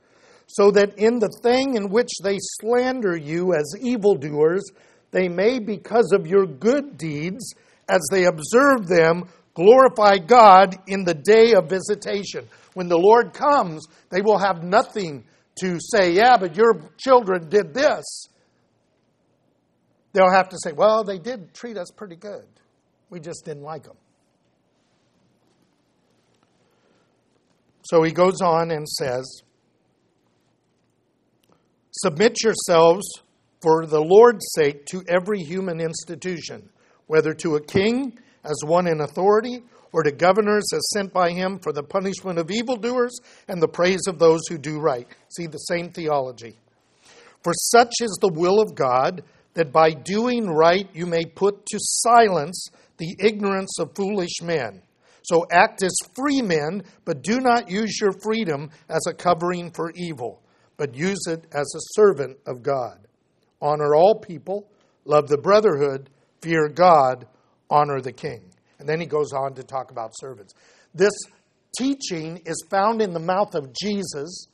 [0.46, 4.64] so that in the thing in which they slander you as evildoers,
[5.10, 7.54] they may, because of your good deeds,
[7.88, 9.24] as they observe them,
[9.54, 12.48] glorify God in the day of visitation.
[12.74, 15.24] When the Lord comes, they will have nothing
[15.60, 18.28] to say, yeah, but your children did this,
[20.12, 22.46] they'll have to say, well, they did treat us pretty good.
[23.10, 23.96] We just didn't like them.
[27.90, 29.42] So he goes on and says,
[31.90, 33.04] Submit yourselves
[33.60, 36.68] for the Lord's sake to every human institution,
[37.08, 41.58] whether to a king as one in authority, or to governors as sent by him
[41.58, 43.18] for the punishment of evildoers
[43.48, 45.08] and the praise of those who do right.
[45.36, 46.54] See the same theology.
[47.42, 49.24] For such is the will of God,
[49.54, 52.68] that by doing right you may put to silence
[52.98, 54.80] the ignorance of foolish men.
[55.22, 59.92] So act as free men, but do not use your freedom as a covering for
[59.94, 60.42] evil,
[60.76, 63.06] but use it as a servant of God.
[63.60, 64.68] Honor all people,
[65.04, 66.10] love the brotherhood,
[66.40, 67.26] fear God,
[67.68, 68.42] honor the king.
[68.78, 70.54] And then he goes on to talk about servants.
[70.94, 71.12] This
[71.78, 74.46] teaching is found in the mouth of Jesus,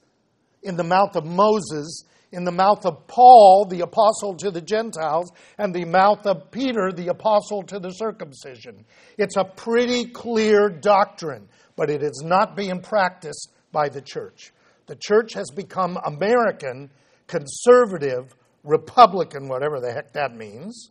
[0.62, 5.30] in the mouth of Moses, in the mouth of Paul, the apostle to the Gentiles,
[5.58, 8.84] and the mouth of Peter, the apostle to the circumcision.
[9.16, 14.52] It's a pretty clear doctrine, but it is not being practiced by the church.
[14.86, 16.90] The church has become American,
[17.26, 20.90] conservative, Republican, whatever the heck that means.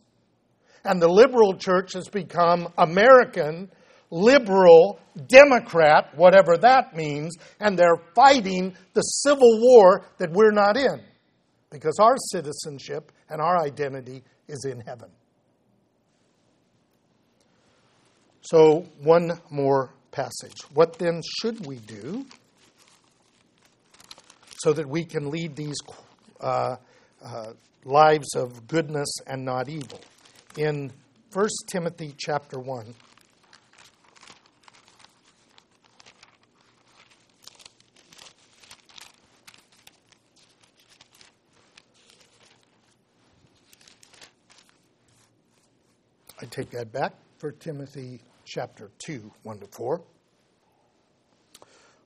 [0.84, 3.70] And the liberal church has become American,
[4.10, 11.02] liberal, Democrat, whatever that means, and they're fighting the civil war that we're not in
[11.70, 15.10] because our citizenship and our identity is in heaven.
[18.42, 20.54] So, one more passage.
[20.72, 22.24] What then should we do
[24.58, 25.76] so that we can lead these
[26.40, 26.76] uh,
[27.24, 27.52] uh,
[27.84, 30.00] lives of goodness and not evil?
[30.56, 30.92] In
[31.32, 32.94] 1 Timothy chapter 1,
[46.50, 47.12] Take that back.
[47.38, 50.00] For Timothy chapter 2, 1 to 4.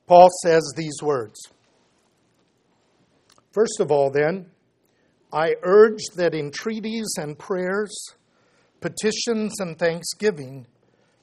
[0.07, 1.39] Paul says these words
[3.53, 4.49] First of all, then,
[5.33, 7.93] I urge that entreaties and prayers,
[8.79, 10.67] petitions and thanksgiving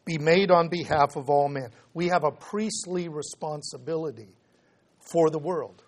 [0.04, 1.70] be made on behalf of all men.
[1.92, 4.34] We have a priestly responsibility
[5.12, 5.82] for the world,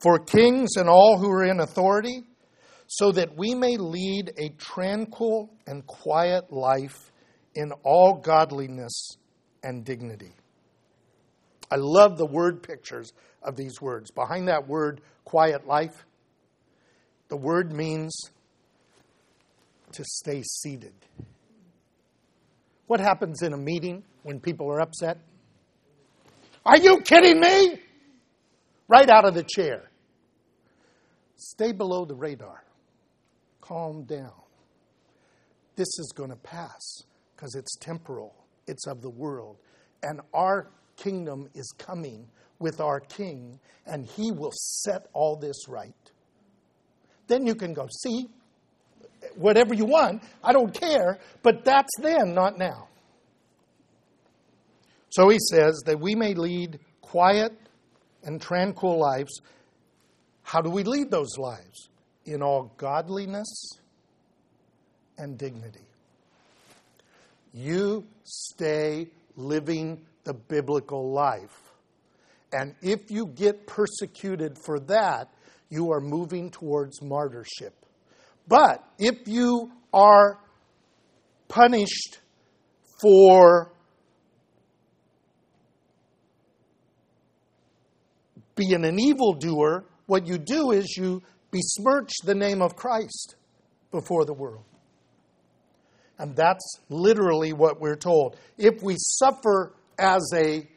[0.00, 2.24] for kings and all who are in authority
[2.86, 7.10] so that we may lead a tranquil and quiet life
[7.54, 9.16] in all godliness
[9.62, 10.32] and dignity.
[11.70, 13.12] I love the word pictures
[13.42, 14.10] of these words.
[14.12, 16.06] Behind that word, quiet life,
[17.28, 18.14] the word means
[19.92, 20.94] to stay seated.
[22.86, 25.18] What happens in a meeting when people are upset?
[26.64, 27.80] Are you kidding me?
[28.86, 29.90] Right out of the chair.
[31.34, 32.62] Stay below the radar
[33.66, 34.32] calm down.
[35.76, 37.02] This is going to pass
[37.34, 38.34] because it's temporal,
[38.66, 39.58] it's of the world.
[40.02, 42.26] And our kingdom is coming
[42.58, 45.92] with our king, and he will set all this right.
[47.26, 48.28] Then you can go, see,
[49.34, 52.88] whatever you want, I don't care, but that's then, not now.
[55.10, 57.52] So he says that we may lead quiet
[58.22, 59.40] and tranquil lives.
[60.42, 61.88] How do we lead those lives?
[62.26, 63.70] In all godliness
[65.16, 65.86] and dignity.
[67.52, 71.62] You stay living the biblical life.
[72.52, 75.30] And if you get persecuted for that,
[75.68, 77.74] you are moving towards martyrship.
[78.46, 80.38] But if you are
[81.48, 82.18] punished
[83.00, 83.72] for
[88.54, 91.22] being an evildoer, what you do is you
[91.56, 93.36] besmirch the name of Christ
[93.90, 94.64] before the world.
[96.18, 98.36] And that's literally what we're told.
[98.58, 100.68] If we suffer as a,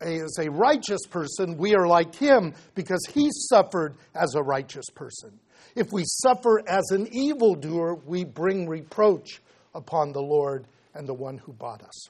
[0.00, 5.38] as a righteous person, we are like him because he suffered as a righteous person.
[5.74, 9.40] If we suffer as an evildoer, we bring reproach
[9.74, 12.08] upon the Lord and the one who bought us.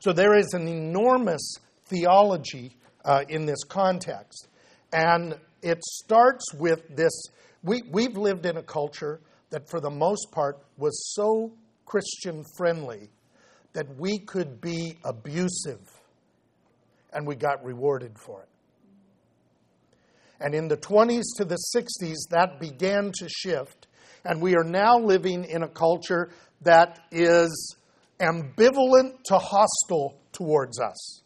[0.00, 4.48] So there is an enormous theology uh, in this context.
[4.92, 7.12] And it starts with this.
[7.62, 11.52] We, we've lived in a culture that, for the most part, was so
[11.84, 13.10] Christian friendly
[13.72, 15.80] that we could be abusive
[17.12, 18.48] and we got rewarded for it.
[20.40, 23.88] And in the 20s to the 60s, that began to shift.
[24.24, 26.30] And we are now living in a culture
[26.62, 27.76] that is
[28.20, 31.19] ambivalent to hostile towards us.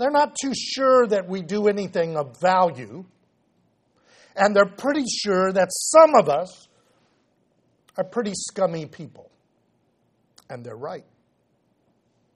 [0.00, 3.04] They're not too sure that we do anything of value.
[4.36, 6.68] And they're pretty sure that some of us
[7.98, 9.30] are pretty scummy people.
[10.48, 11.04] And they're right.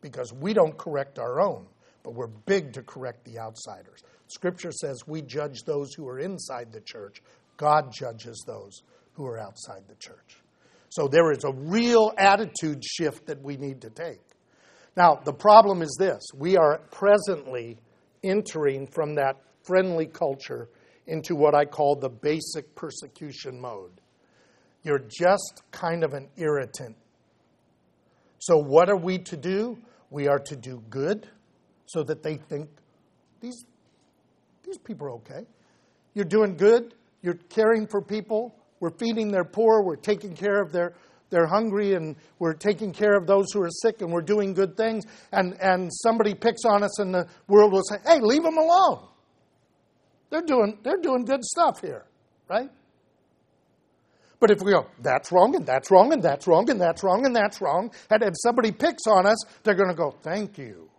[0.00, 1.66] Because we don't correct our own,
[2.02, 4.02] but we're big to correct the outsiders.
[4.26, 7.22] Scripture says we judge those who are inside the church,
[7.56, 8.82] God judges those
[9.14, 10.42] who are outside the church.
[10.90, 14.20] So there is a real attitude shift that we need to take.
[14.96, 17.78] Now, the problem is this we are presently
[18.22, 20.68] entering from that friendly culture
[21.06, 24.00] into what I call the basic persecution mode.
[24.82, 26.96] You're just kind of an irritant.
[28.38, 29.78] So, what are we to do?
[30.10, 31.26] We are to do good
[31.86, 32.68] so that they think
[33.40, 33.64] these,
[34.64, 35.46] these people are okay.
[36.14, 40.72] You're doing good, you're caring for people, we're feeding their poor, we're taking care of
[40.72, 40.94] their,
[41.34, 44.76] they're hungry and we're taking care of those who are sick and we're doing good
[44.76, 48.56] things and, and somebody picks on us and the world will say hey leave them
[48.56, 49.00] alone
[50.34, 52.04] they're doing, they're doing good stuff here,
[52.50, 52.68] right?
[54.40, 57.24] But if we go, that's wrong, and that's wrong, and that's wrong, and that's wrong,
[57.24, 60.90] and that's wrong, and if somebody picks on us, they're going to go, thank you.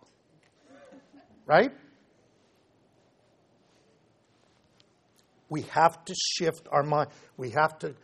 [1.44, 1.70] Right?
[5.50, 7.10] We have to shift our mind.
[7.36, 7.94] We have to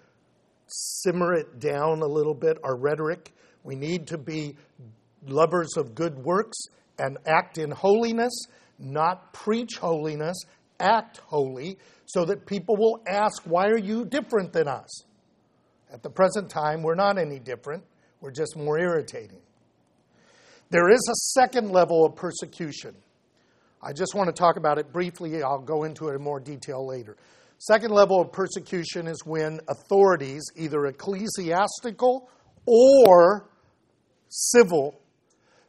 [0.73, 3.33] simmer it down a little bit, our rhetoric.
[3.63, 4.57] We need to be
[5.27, 6.59] lovers of good works
[6.99, 8.33] and act in holiness,
[8.79, 10.37] not preach holiness
[10.83, 15.05] act holy so that people will ask, Why are you different than us?
[15.93, 17.85] At the present time, we're not any different,
[18.21, 19.41] we're just more irritating.
[20.71, 22.95] There is a second level of persecution.
[23.83, 25.43] I just want to talk about it briefly.
[25.43, 27.17] I'll go into it in more detail later.
[27.63, 32.29] Second level of persecution is when authorities, either ecclesiastical
[32.67, 33.49] or
[34.29, 35.01] civil,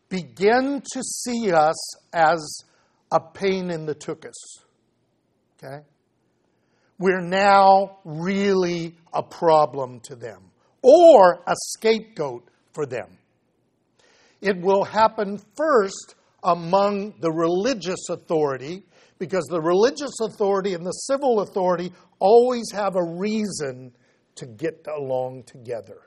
[0.09, 1.75] begin to see us
[2.11, 2.63] as
[3.11, 4.33] a pain in the tuchus.
[5.63, 5.83] Okay?
[6.97, 10.49] We're now really a problem to them
[10.81, 13.19] or a scapegoat for them.
[14.41, 18.81] It will happen first among the religious authority
[19.19, 23.91] because the religious authority and the civil authority always have a reason
[24.35, 26.01] to get along together.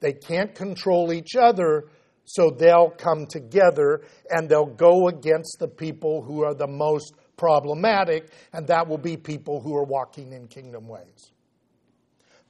[0.00, 1.88] They can't control each other,
[2.24, 8.30] so they'll come together and they'll go against the people who are the most problematic,
[8.52, 11.32] and that will be people who are walking in kingdom ways.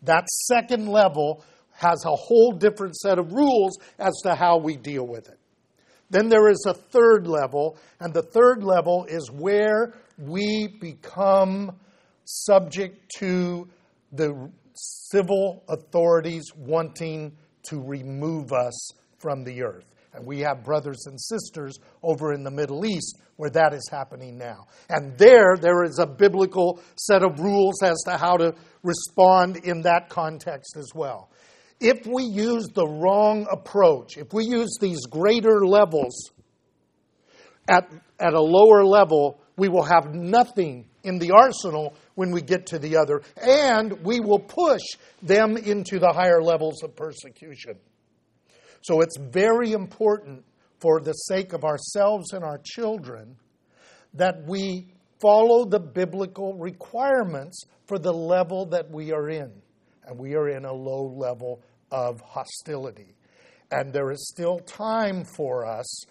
[0.02, 5.06] That second level has a whole different set of rules as to how we deal
[5.06, 5.38] with it.
[6.10, 11.72] Then there is a third level, and the third level is where we become
[12.24, 13.68] subject to
[14.12, 17.36] the civil authorities wanting
[17.68, 19.84] to remove us from the earth.
[20.14, 24.38] And we have brothers and sisters over in the Middle East where that is happening
[24.38, 24.66] now.
[24.88, 29.82] And there, there is a biblical set of rules as to how to respond in
[29.82, 31.30] that context as well.
[31.80, 36.30] If we use the wrong approach, if we use these greater levels
[37.68, 42.66] at, at a lower level, we will have nothing in the arsenal when we get
[42.66, 44.82] to the other, and we will push
[45.22, 47.76] them into the higher levels of persecution.
[48.82, 50.44] So it's very important
[50.80, 53.36] for the sake of ourselves and our children,
[54.14, 59.52] that we follow the biblical requirements for the level that we are in.
[60.06, 63.14] And we are in a low level of hostility.
[63.70, 66.04] And there is still time for us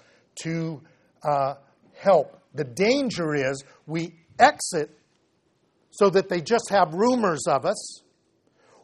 [0.43, 0.82] to
[1.24, 1.56] uh,
[1.93, 2.41] help.
[2.54, 4.98] The danger is we exit
[5.91, 8.02] so that they just have rumors of us,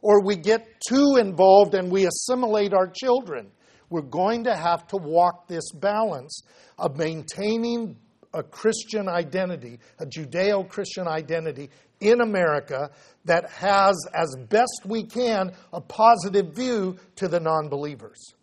[0.02, 3.52] or we get too involved and we assimilate our children
[3.92, 6.42] we're going to have to walk this balance
[6.80, 7.98] of maintaining
[8.34, 11.70] a Christian identity, a Judeo Christian identity
[12.00, 12.90] in America
[13.26, 18.34] that has, as best we can, a positive view to the non believers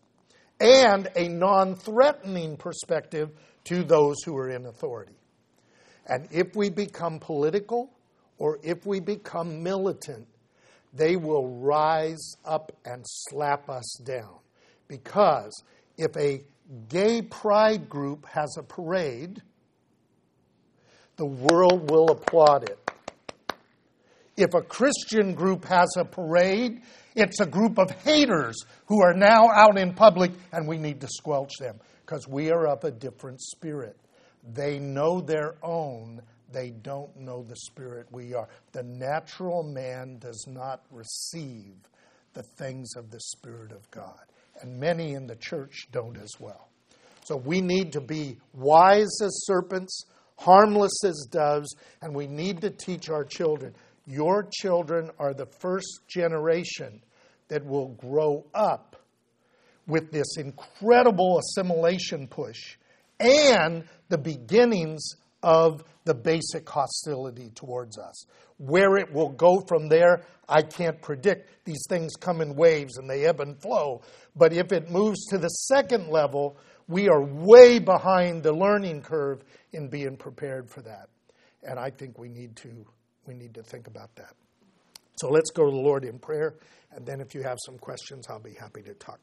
[0.61, 3.31] and a non threatening perspective
[3.65, 5.17] to those who are in authority.
[6.07, 7.91] And if we become political
[8.39, 10.27] or if we become militant,
[10.95, 14.39] they will rise up and slap us down.
[14.89, 15.63] Because
[15.99, 16.45] if a
[16.89, 19.43] gay pride group has a parade,
[21.19, 22.79] the world will applaud it.
[24.39, 26.81] If a Christian group has a parade,
[27.15, 28.57] it's a group of haters
[28.87, 32.67] who are now out in public, and we need to squelch them because we are
[32.67, 33.97] of a different spirit.
[34.55, 38.49] They know their own, they don't know the spirit we are.
[38.73, 41.75] The natural man does not receive
[42.33, 44.21] the things of the Spirit of God
[44.63, 46.69] and many in the church don't as well.
[47.25, 50.05] So we need to be wise as serpents,
[50.39, 53.75] harmless as doves, and we need to teach our children.
[54.07, 57.03] Your children are the first generation
[57.49, 58.97] that will grow up
[59.87, 62.77] with this incredible assimilation push
[63.19, 68.27] and the beginnings of the basic hostility towards us.
[68.59, 71.65] Where it will go from there, I can't predict.
[71.65, 74.03] These things come in waves and they ebb and flow.
[74.35, 76.57] But if it moves to the second level,
[76.89, 81.09] we are way behind the learning curve in being prepared for that.
[81.63, 82.87] And I think we need to
[83.27, 84.35] we need to think about that.
[85.21, 86.55] So let's go to the Lord in prayer,
[86.93, 89.17] and then if you have some questions, I'll be happy to talk.